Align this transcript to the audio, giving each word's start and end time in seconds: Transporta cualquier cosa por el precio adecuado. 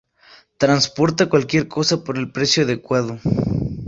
Transporta 0.57 1.29
cualquier 1.29 1.67
cosa 1.67 2.03
por 2.03 2.17
el 2.17 2.31
precio 2.31 2.63
adecuado. 2.63 3.19